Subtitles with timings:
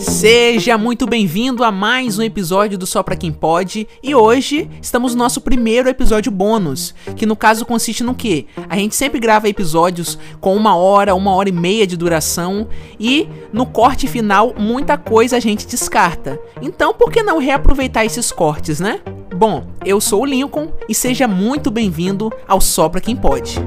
[0.00, 5.14] Seja muito bem-vindo a mais um episódio do Só Pra Quem Pode e hoje estamos
[5.14, 8.46] no nosso primeiro episódio bônus, que no caso consiste no que?
[8.66, 12.66] A gente sempre grava episódios com uma hora, uma hora e meia de duração
[12.98, 16.40] e no corte final muita coisa a gente descarta.
[16.62, 19.00] Então por que não reaproveitar esses cortes, né?
[19.36, 23.60] Bom, eu sou o Lincoln e seja muito bem-vindo ao Só Pra Quem Pode.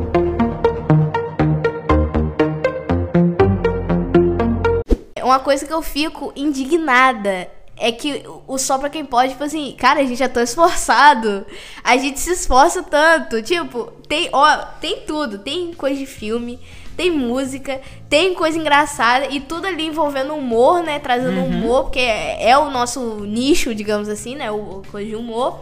[5.33, 9.75] Uma coisa que eu fico indignada é que o só pra quem pode, tipo assim,
[9.75, 11.43] cara, a gente é tão esforçado.
[11.83, 13.41] A gente se esforça tanto.
[13.41, 15.39] Tipo, tem, ó, tem tudo.
[15.39, 16.59] Tem coisa de filme,
[16.95, 20.99] tem música, tem coisa engraçada e tudo ali envolvendo humor, né?
[20.99, 21.47] Trazendo Uhum.
[21.47, 24.51] humor, porque é, é o nosso nicho, digamos assim, né?
[24.51, 25.61] O, o coisa de humor.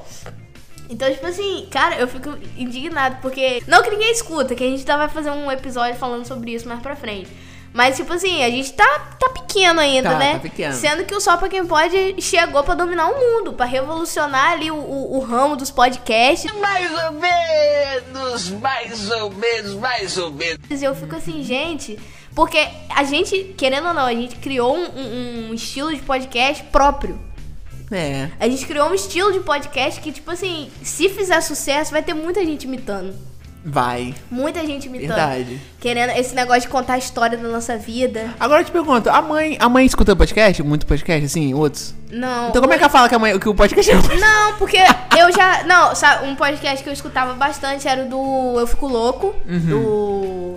[0.89, 3.63] Então, tipo assim, cara, eu fico indignado, porque.
[3.65, 6.67] Não que ninguém escuta, que a gente tá, vai fazer um episódio falando sobre isso
[6.67, 7.29] mais pra frente.
[7.73, 10.33] Mas, tipo assim, a gente tá, tá pequeno ainda, Tá, né?
[10.33, 10.73] tá pequeno.
[10.75, 14.69] Sendo que o Só Pra Quem Pode chegou pra dominar o mundo, pra revolucionar ali
[14.69, 16.51] o, o, o ramo dos podcasts.
[16.59, 20.59] Mais ou menos, mais ou menos, mais ou menos.
[20.69, 21.97] E eu fico assim, gente,
[22.35, 26.63] porque a gente, querendo ou não, a gente criou um, um- um estilo de podcast
[26.65, 27.17] próprio.
[27.89, 28.29] É.
[28.39, 32.13] A gente criou um estilo de podcast que, tipo assim, se fizer sucesso, vai ter
[32.13, 33.13] muita gente imitando.
[33.63, 34.15] Vai.
[34.29, 35.09] Muita gente imitando.
[35.09, 35.61] Verdade.
[35.79, 38.33] Querendo esse negócio de contar a história da nossa vida.
[38.39, 40.63] Agora eu te pergunto, a mãe, a mãe escuta podcast?
[40.63, 41.93] Muito podcast, assim, outros?
[42.09, 42.49] Não.
[42.49, 43.95] Então como é que ela fala que, a mãe, que o podcast é?
[43.95, 44.77] Não, porque
[45.17, 45.63] eu já.
[45.63, 50.55] Não, sabe, um podcast que eu escutava bastante era o do Eu Fico Louco, do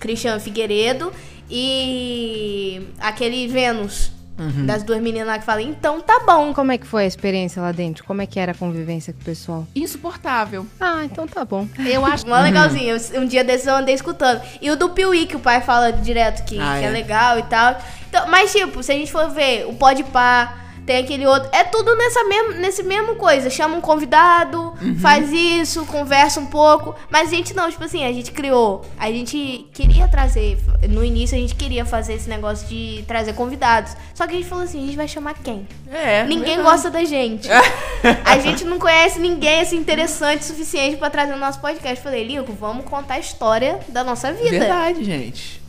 [0.00, 1.12] Christian Figueiredo
[1.50, 4.17] e aquele Vênus.
[4.66, 6.54] Das duas meninas lá que falam, então tá bom.
[6.54, 8.04] Como é que foi a experiência lá dentro?
[8.04, 9.66] Como é que era a convivência com o pessoal?
[9.74, 10.64] Insuportável.
[10.80, 11.66] Ah, então tá bom.
[11.78, 12.26] Eu acho.
[12.28, 12.96] Mó legalzinho.
[13.12, 14.40] Eu- um dia desses eu andei escutando.
[14.62, 16.88] E o do Piuí, que o pai fala direto que, Ah, que é.
[16.88, 16.90] é.
[16.90, 17.76] legal e tal.
[18.08, 20.54] Então, mas, tipo, se a gente for ver o Pode Pá,
[20.88, 21.50] tem aquele outro.
[21.52, 23.50] É tudo nessa mesmo, nesse mesmo coisa.
[23.50, 24.72] Chama um convidado,
[25.02, 26.94] faz isso, conversa um pouco.
[27.10, 28.82] Mas a gente não, tipo assim, a gente criou.
[28.98, 30.58] A gente queria trazer.
[30.88, 33.94] No início a gente queria fazer esse negócio de trazer convidados.
[34.14, 35.68] Só que a gente falou assim: a gente vai chamar quem?
[35.90, 36.24] É.
[36.24, 37.50] Ninguém gosta da gente.
[38.24, 42.02] a gente não conhece ninguém assim interessante o suficiente pra trazer no nosso podcast.
[42.02, 44.58] Falei, Lico, vamos contar a história da nossa vida.
[44.58, 45.67] Verdade, gente.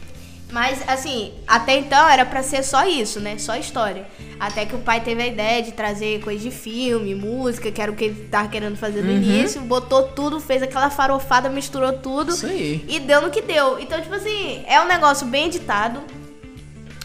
[0.51, 3.37] Mas assim, até então era pra ser só isso, né?
[3.37, 4.05] Só história.
[4.39, 7.91] Até que o pai teve a ideia de trazer coisa de filme, música, que era
[7.91, 12.31] o que ele tava querendo fazer no início, botou tudo, fez aquela farofada, misturou tudo.
[12.31, 12.83] Isso aí.
[12.87, 13.77] E deu no que deu.
[13.79, 15.99] Então, tipo assim, é um negócio bem editado.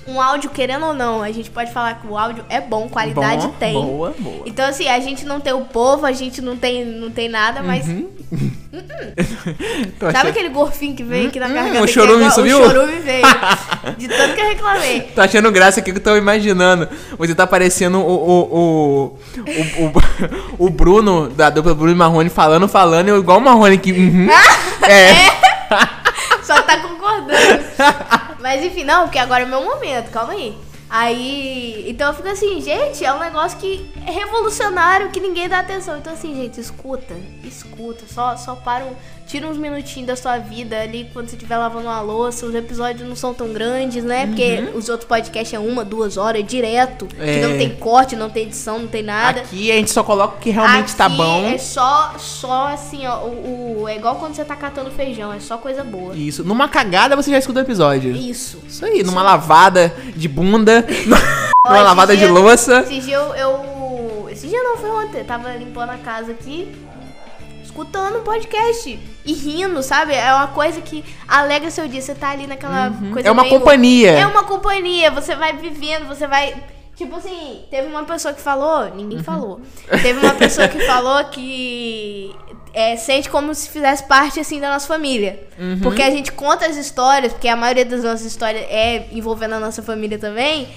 [0.06, 3.46] Um áudio, querendo ou não, a gente pode falar que o áudio é bom, qualidade
[3.46, 3.72] Bom, tem.
[3.72, 4.42] Boa, boa.
[4.44, 7.62] Então, assim, a gente não tem o povo, a gente não tem, não tem nada,
[7.62, 7.86] mas.
[10.12, 11.80] Sabe aquele gorfinho que veio aqui na Hum, garganta?
[11.80, 12.60] o é chorume subiu?
[12.60, 13.24] O chorume veio.
[13.96, 15.00] De tanto que eu reclamei.
[15.14, 16.88] Tô achando graça aqui que eu tô imaginando.
[17.18, 22.30] Você tá parecendo o, o, o, o, o, o Bruno, da dupla Bruno e Marrone,
[22.30, 23.92] falando, falando, eu igual o Marrone que.
[23.92, 24.28] uhum.
[24.88, 25.14] é.
[26.42, 27.64] Só tá concordando.
[28.40, 30.54] Mas enfim, não, porque agora é meu momento, calma aí.
[30.98, 35.58] Aí, então eu fico assim, gente, é um negócio que é revolucionário, que ninguém dá
[35.58, 35.98] atenção.
[35.98, 38.92] Então assim, gente, escuta, escuta, só, só para, um-
[39.26, 42.46] tira uns minutinhos da sua vida ali quando você estiver lavando uma louça.
[42.46, 44.26] Os episódios não são tão grandes, né?
[44.28, 47.40] Porque os outros podcasts é uma, duas horas direto, que É.
[47.48, 49.40] não tem corte, não tem edição, não tem nada.
[49.40, 51.46] Aqui a gente só coloca o que realmente tá Aqui bom.
[51.46, 55.40] É só, só assim, ó, o, o- é igual quando você tá catando feijão, é
[55.40, 56.14] só coisa boa.
[56.14, 56.44] Isso.
[56.44, 58.12] Numa cagada você já escuta o episódio.
[58.14, 58.62] Isso.
[58.68, 60.83] Isso aí, numa lavada de bunda,
[61.66, 62.80] numa lavada dia- de louça.
[62.80, 65.18] Esse dia eu, eu- Esse dia não, foi ontem.
[65.18, 66.74] Eu tava limpando a casa aqui,
[67.62, 70.12] escutando um podcast e rindo, sabe?
[70.14, 72.00] É uma coisa que alegra seu dia.
[72.02, 73.28] Você tá ali naquela coisa.
[73.28, 74.10] É uma meio- companhia.
[74.12, 75.10] É uma companhia.
[75.10, 76.54] Você vai vivendo, você vai.
[76.96, 79.24] Tipo assim, teve uma pessoa que falou, ninguém Uhum.
[79.24, 79.60] falou.
[80.02, 82.32] Teve uma pessoa que falou que
[82.74, 85.40] é, sente como se fizesse parte assim da nossa família.
[85.58, 85.78] Uhum.
[85.82, 89.60] Porque a gente conta as histórias, porque a maioria das nossas histórias é envolvendo a
[89.60, 90.68] nossa família também.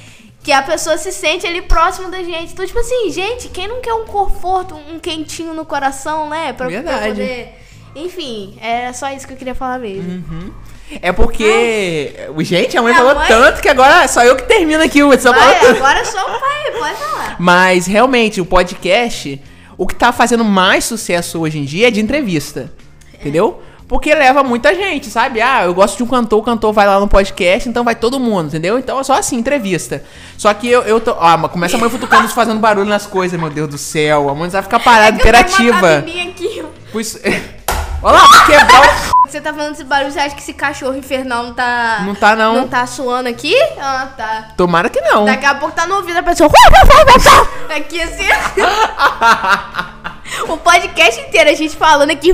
[0.44, 2.54] Que a pessoa se sente ali próximo da gente.
[2.54, 6.54] Então, tipo assim, gente, quem não quer um conforto, um quentinho no coração, né?
[6.54, 7.08] Pra, pra Verdade.
[7.10, 7.54] poder.
[7.96, 10.54] Enfim, era só isso que eu queria falar mesmo.
[11.02, 12.14] É porque.
[12.42, 15.04] Gente, a mãe A falou mãe- tanto que agora é só eu que termino aqui
[15.04, 17.36] o falou- agora só o pai, pode falar.
[17.40, 19.42] Mas realmente, o podcast,
[19.78, 22.72] o que tá fazendo mais sucesso hoje em dia é de entrevista.
[23.14, 23.62] Entendeu?
[23.88, 25.40] Porque leva muita gente, sabe?
[25.42, 28.20] Ah, eu gosto de um cantor, o cantor vai lá no podcast, então vai todo
[28.20, 28.78] mundo, entendeu?
[28.78, 30.04] Então é só assim, entrevista.
[30.38, 31.12] Só que eu, eu tô.
[31.20, 34.30] Ah, mas começa a mãe futucando fazendo barulho nas coisas, meu Deus do céu.
[34.30, 35.98] A mãe vai ficar parada, É tenho uma imperativa.
[36.00, 36.66] aqui.
[36.92, 37.18] Pois.
[38.02, 39.18] Olha lá, quebrar o.
[39.28, 42.02] Você tá falando desse barulho, você acha que esse cachorro infernal não tá.
[42.06, 42.54] Não tá, não.
[42.56, 43.54] Não tá suando aqui?
[43.78, 44.48] Ah, tá.
[44.56, 45.26] Tomara que não.
[45.26, 46.50] Daqui a pouco tá no ouvido a pessoa.
[47.76, 48.24] Aqui assim.
[50.48, 52.34] o podcast inteiro, a gente falando aqui.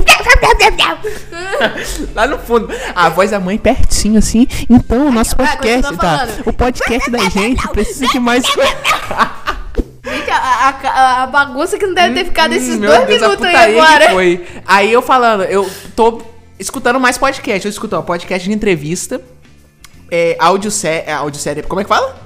[2.14, 2.72] Lá no fundo.
[2.94, 4.46] A voz da mãe pertinho, assim.
[4.70, 6.28] Então, o nosso podcast, tá?
[6.46, 8.72] O podcast da gente precisa de mais coisa.
[10.06, 13.22] Gente, a, a- a bagunça que não deve ter ficado esses Hum, meu dois Deus,
[13.22, 14.10] minutos aí agora.
[14.10, 14.46] foi.
[14.66, 16.22] Aí eu falando, eu tô
[16.58, 17.66] escutando mais podcast.
[17.66, 19.20] Eu escuto, ó, podcast de entrevista.
[20.10, 21.08] É, audiosérie.
[21.08, 21.62] É, audiosérie.
[21.62, 22.16] Como é que fala?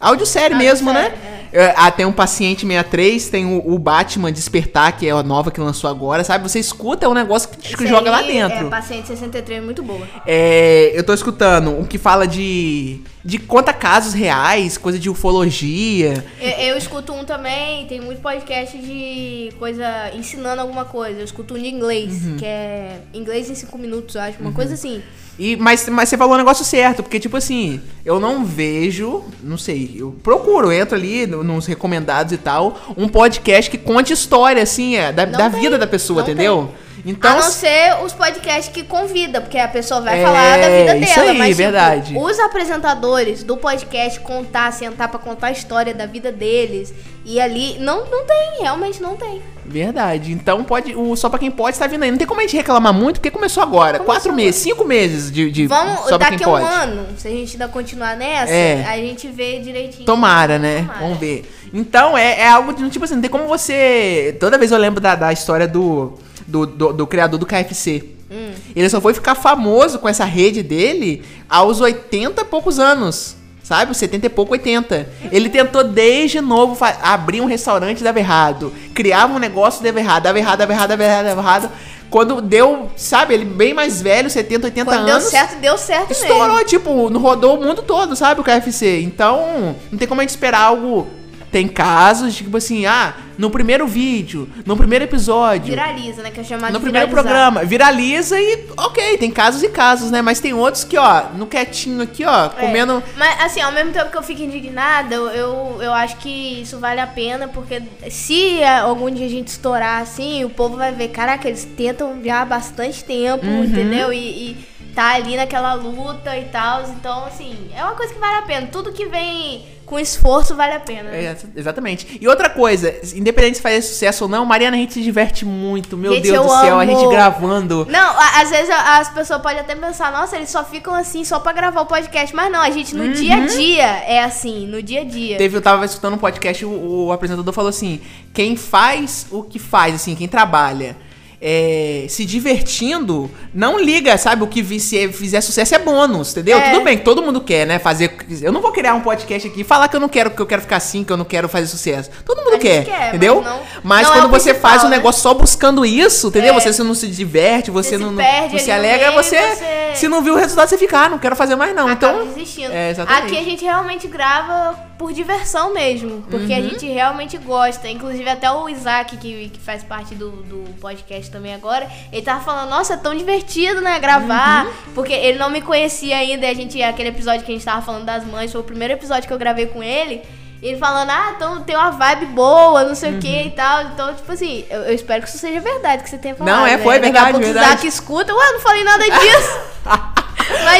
[0.00, 1.06] Audiosérie mesmo, né?
[1.06, 1.37] É,
[1.76, 5.60] ah, tem um Paciente 63, tem o, o Batman Despertar, que é a nova que
[5.60, 6.48] lançou agora, sabe?
[6.48, 8.66] Você escuta, é um negócio que Esse joga lá aí dentro.
[8.66, 10.06] É, paciente 63 muito boa.
[10.26, 13.00] É, eu tô escutando um que fala de.
[13.24, 16.24] de conta casos reais, coisa de ufologia.
[16.40, 21.20] Eu, eu escuto um também, tem muito podcast de coisa ensinando alguma coisa.
[21.20, 22.36] Eu escuto um de inglês, Uhum.
[22.36, 25.02] que é inglês em 5 minutos, eu acho, uma coisa assim.
[25.38, 29.56] E, mas, mas você falou um negócio certo, porque, tipo assim, eu não vejo, não
[29.56, 34.12] sei, eu procuro, eu entro ali no- nos recomendados e tal, um podcast que conte
[34.12, 36.70] história, assim, é, da, da tem, vida da pessoa, entendeu?
[36.74, 40.68] a Então, não ser os podcasts que convida, porque a pessoa vai É, falar da
[40.68, 41.30] vida isso dela.
[41.30, 42.16] aí, mas, tipo, verdade.
[42.16, 46.92] os apresentadores do podcast contar, sentar pra contar a história da vida deles.
[47.24, 49.42] E ali, não, não tem, realmente não tem.
[49.66, 50.32] verdade.
[50.32, 52.10] Então, pode, o Só Pra Quem Pode tá vindo aí.
[52.10, 53.98] Não tem como a gente reclamar muito, porque começou agora.
[53.98, 54.44] Começou quatro agora.
[54.44, 56.64] meses, cinco meses de, de Vamos, Só daqui a um Pode.
[56.64, 58.82] ano, se a gente ainda continuar nessa, É.
[58.88, 60.06] a gente vê direitinho.
[60.06, 60.78] Tomara, né?
[60.80, 60.98] Tomara.
[61.00, 61.44] Vamos ver.
[61.72, 64.34] Então, é, é algo de, tipo assim, não tem como você...
[64.40, 66.14] Toda vez eu lembro da, da história do,
[66.48, 68.04] do, do, do criador do KFC.
[68.30, 68.50] Hum.
[68.74, 73.36] Ele só foi ficar famoso com essa rede dele aos 80 e poucos anos.
[73.62, 73.94] Sabe?
[73.94, 75.06] 70 e pouco, 80.
[75.30, 78.72] Ele tentou desde novo abrir um restaurante e dava errado.
[78.94, 80.22] Criava um negócio e dava errado.
[80.22, 81.70] Dava errado, dava errado, dava errado, dava errado.
[82.08, 85.22] Quando deu, sabe, ele bem mais velho, 70, 80 Quando anos.
[85.24, 86.64] deu certo, deu certo Estourou, mesmo.
[86.64, 89.02] tipo, no- rodou o mundo todo, sabe, o KFC.
[89.02, 91.06] Então, não tem como a gente esperar algo.
[91.50, 96.30] Tem casos, tipo assim, ah, no primeiro vídeo, no primeiro episódio, Viraliza, né?
[96.30, 97.30] Que é chamado no de primeiro viralizar.
[97.32, 100.20] programa, viraliza e, ok, tem casos e casos, né?
[100.20, 102.48] Mas tem outros que, ó, no quietinho aqui, ó, É.
[102.50, 103.02] comendo.
[103.16, 106.78] Mas assim, ao mesmo tempo que eu fico indignada, eu, eu, eu acho que isso
[106.78, 110.92] vale a pena, porque se é, algum dia a gente estourar assim, o povo vai
[110.92, 113.64] ver, caraca, eles tentam já há bastante tempo, Uhum.
[113.64, 114.12] entendeu?
[114.12, 114.56] E, e
[114.94, 116.82] tá ali naquela luta e tal.
[116.90, 118.66] Então, assim, é uma coisa que vale a pena.
[118.70, 121.08] Tudo que vem com esforço vale a pena.
[121.10, 122.18] É, exatamente.
[122.20, 125.96] E outra coisa, independente se fazer sucesso ou não, Mariana, a gente se diverte muito,
[125.96, 126.90] meu Gente, Deus eu do céu, a amo.
[127.00, 127.86] gente gravando.
[127.90, 131.24] Não, a- às vezes a- as pessoas podem até pensar, nossa, eles só ficam assim
[131.24, 132.34] só pra gravar o podcast.
[132.36, 133.44] Mas não, a gente no dia Uhum.
[133.44, 135.36] a dia é assim, no dia a dia.
[135.38, 138.00] Teve, eu tava escutando um podcast, o, o apresentador falou assim:
[138.34, 140.96] quem faz o que faz, assim, quem trabalha.
[141.40, 144.42] É, se divertindo, não liga, sabe?
[144.42, 146.58] O que se fizer sucesso é bônus, entendeu?
[146.58, 146.70] É.
[146.72, 147.78] Tudo bem, que todo mundo quer, né?
[147.78, 148.14] Fazer.
[148.42, 150.46] Eu não vou criar um podcast aqui e falar que eu não quero, que eu
[150.46, 152.10] quero ficar assim, que eu não quero fazer sucesso.
[152.24, 153.40] Todo mundo quer, quer, entendeu?
[153.42, 154.96] mas não- Mas não é quando o você faz um né?
[154.96, 156.54] negócio só buscando isso, entendeu?
[156.54, 156.60] É.
[156.60, 159.78] Você não se diverte, você, Você se não, perde não se alegra, meio, você, você-
[159.94, 161.88] Se não viu o resultado, você fica, ah, não quero fazer mais não.
[161.88, 162.34] acaba Então.
[162.34, 162.72] desistindo.
[162.72, 163.26] É, exatamente.
[163.26, 166.58] Aqui a gente realmente grava por diversão mesmo, porque Uhum.
[166.58, 167.88] a gente realmente gosta.
[167.88, 172.42] Inclusive até o Isaac, que, que faz parte do, do podcast também agora, ele tava
[172.44, 174.72] falando, nossa, é tão divertido, né, gravar, Uhum.
[174.94, 177.80] porque ele não me conhecia ainda, e a gente, aquele episódio que a gente tava
[177.80, 180.20] falando das mães, foi o primeiro episódio que eu gravei com ele,
[180.60, 183.82] ele falando, ah, então tem uma vibe boa, não sei o que e tal.
[183.82, 186.52] Então, tipo assim, eu, eu espero que isso seja verdade, que você tenha falado.
[186.56, 186.82] Não, é, né?
[186.82, 187.66] foi Daqui a verdade, pouco o verdade.
[187.68, 189.58] Isaac escuta, ué, não falei nada disso.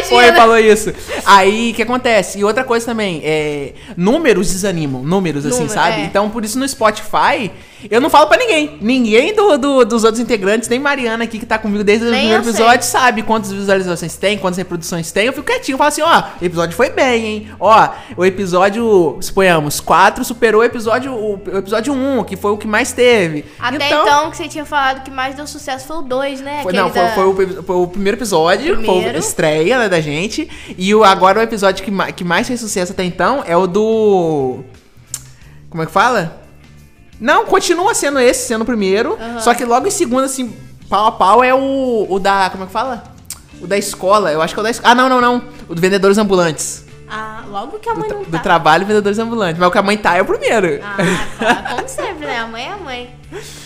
[0.09, 0.93] Foi, falou isso.
[1.25, 2.38] Aí, o que acontece?
[2.38, 6.03] E outra coisa também, é, números desanimam, números, assim, Número, sabe?
[6.03, 6.05] é.
[6.05, 7.50] Então, por isso no Spotify,
[7.91, 8.79] eu não falo pra ninguém.
[8.81, 12.21] Ninguém do, do- dos outros integrantes, nem Mariana aqui, que tá comigo desde o Nem
[12.21, 12.53] primeiro eu sei.
[12.63, 15.27] episódio, sabe quantas visualizações tem, quantas reproduções tem.
[15.27, 17.49] Eu fico quietinho, eu falo assim, ó, o episódio foi bem, hein?
[17.61, 22.57] Ó, o episódio, suponhamos, 4 superou o episódio, o, o episódio 1, que foi o
[22.57, 23.45] que mais teve.
[23.59, 26.61] Até então, que você tinha falado que mais deu sucesso foi o 2, né?
[26.63, 29.17] Foi, não, foi, da- foi o, foi o primeiro episódio, foi Primeiro.
[29.17, 30.49] a estreia né, da gente.
[30.77, 34.61] E o, agora o episódio que, que mais fez sucesso até então é o do.
[35.71, 36.41] Como é que fala?
[37.21, 39.19] Não, continua sendo esse, sendo o primeiro.
[39.41, 40.55] Só que logo em segundo, assim,
[40.89, 42.49] pau a pau, é o, o da.
[42.51, 43.05] Como é que fala?
[43.61, 44.31] O da escola.
[44.33, 44.93] Eu acho que é o da escola.
[44.93, 45.43] Ah, não, não, não.
[45.69, 46.85] O do Vendedores Ambulantes.
[47.11, 48.39] Ah, logo que a Do, mãe tra- não do tá.
[48.39, 49.59] trabalho Vendedores Ambulantes.
[49.59, 50.79] Mas o que a mãe tá é o primeiro.
[50.83, 50.97] Ah,
[51.39, 52.39] claro, como sempre, né?
[52.39, 53.15] A mãe é a mãe.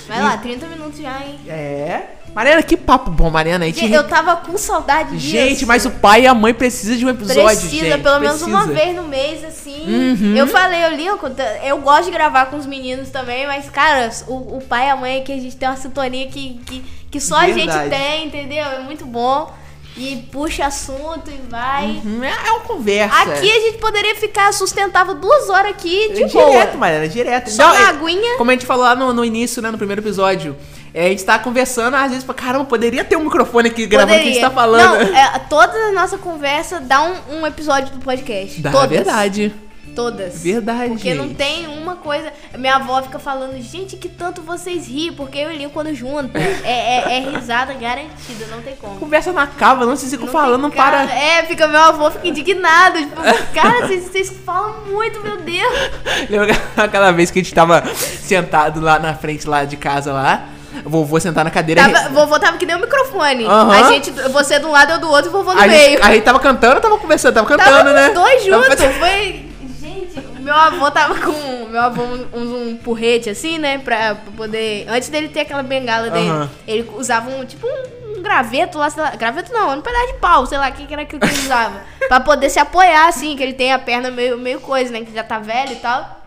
[0.09, 1.41] Vai lá, 30 minutos já, hein?
[1.49, 2.03] É.
[2.35, 3.67] Mariana, que papo bom, Mariana.
[3.67, 5.29] Gente Gente, Eu tava com saudade disso.
[5.31, 8.03] Gente, mas o pai e a mãe precisam de um episódio, Precisa, gente.
[8.03, 8.85] pelo menos uma precisa.
[8.85, 9.85] vez no mês, assim.
[9.87, 10.37] Uhum.
[10.37, 11.19] Eu falei, eu li, eu,
[11.65, 14.97] eu gosto de gravar com os meninos também, mas, cara, o, o pai e a
[14.97, 17.91] mãe é que a gente tem uma sintonia que, que, que só a gente Verdade.
[17.91, 18.65] tem, entendeu?
[18.65, 19.53] É muito bom.
[19.95, 22.01] E puxa assunto e vai.
[22.03, 23.15] Hum, É, é uma conversa.
[23.15, 26.77] Aqui a gente poderia ficar sustentável duas horas aqui de direto, boa.
[26.79, 27.51] Mariana, direto.
[27.51, 28.39] Só Não, na é- aguinha.
[28.39, 30.57] Como a gente falou lá no, no início, né, no primeiro episódio.
[30.95, 34.19] É, a gente tá conversando, às vezes, fala, caramba, poderia ter um microfone aqui gravando
[34.19, 35.11] o que a gente tá falando.
[35.11, 38.61] Não, é, toda a nossa conversa dá um, um episódio do podcast.
[38.61, 38.91] Dá, Todas.
[38.91, 39.55] verdade.
[39.95, 40.43] Todas.
[40.43, 40.89] Verdade.
[40.89, 42.33] Porque não tem uma coisa.
[42.57, 46.37] Minha avó fica falando, gente, que tanto vocês riem, porque eu e Linho quando junto.
[46.37, 48.99] É, é, é risada garantida, não tem como.
[48.99, 51.03] Conversa não acaba, não, vocês ficam Não falando, não para.
[51.05, 52.99] É, fica meu avô fica indignado.
[52.99, 53.23] Tipo,
[53.55, 55.73] cara, vocês, vocês falam muito, meu Deus.
[56.29, 60.49] Lembra aquela vez que a gente tava sentado lá na frente lá de casa lá?
[60.85, 61.89] Vovô sentar na cadeira.
[61.89, 63.45] Tava, vovô tava que nem o microfone.
[63.47, 63.71] Aham.
[63.73, 65.91] A gente, você de um lado, eu do outro e vovô no a, meio.
[65.91, 68.09] gente, a gente tava cantando, tava conversando, tava cantando, Tava né?
[68.09, 68.69] os dois Tava juntos.
[68.69, 69.47] fazendo- Foi.
[69.81, 71.67] Gente, meu avô tava com.
[71.69, 73.79] Meu avô um, um porrete assim, né?
[73.79, 74.87] Pra, pra poder.
[74.89, 76.51] Antes dele ter aquela bengala dele, Aham.
[76.67, 79.11] ele usava um tipo um, um graveto lá, sei lá.
[79.11, 81.81] Graveto não, um pedaço de pau, sei lá, o que, que era que ele usava.
[82.09, 85.01] pra poder se apoiar, assim, que ele tem a perna meio, meio coisa, né?
[85.03, 86.21] Que já tá velho e tal.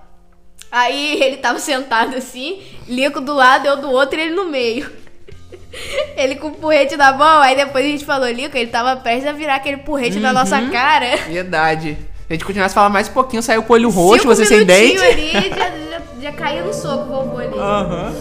[0.72, 4.90] Aí ele tava sentado assim, Lico do lado, eu do outro e ele no meio.
[6.16, 9.28] Ele com o porrete na mão, aí depois a gente falou, Lico, ele tava prestes
[9.28, 10.70] a virar aquele porrete na nossa Uhum.
[10.70, 11.18] cara.
[11.28, 11.98] Verdade.
[12.30, 14.46] A gente continuasse a falar mais um pouquinho, saiu com o olho roxo, Cinco você
[14.46, 14.98] sem dente.
[15.04, 17.58] ali, já, já, já caía no soco o vovô ali.
[17.60, 18.14] Aham.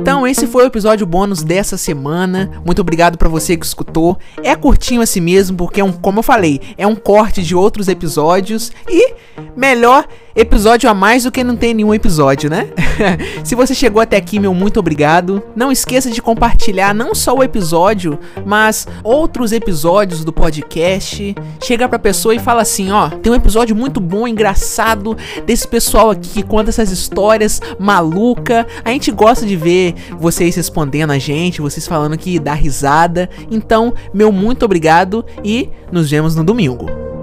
[0.00, 2.50] Então, esse foi o episódio bônus dessa semana.
[2.64, 4.16] Muito obrigado pra você que escutou.
[4.42, 7.88] É curtinho assim mesmo, porque é um, como eu falei, é um corte de outros
[7.88, 9.14] episódios e
[9.54, 10.06] melhor
[10.38, 12.68] episódio a mais do que não tem nenhum episódio, né?
[13.42, 15.42] Se você chegou até aqui, meu muito obrigado.
[15.56, 18.16] Não esqueça de compartilhar não só o episódio,
[18.46, 21.34] mas outros episódios do podcast.
[21.60, 26.10] Chega pra pessoa e fala assim, ó, tem um episódio muito bom, engraçado desse pessoal
[26.10, 28.64] aqui que conta essas histórias maluca.
[28.84, 33.28] A gente gosta de ver vocês respondendo a gente, vocês falando que dá risada.
[33.50, 37.17] Então, meu muito obrigado e nos vemos no domingo.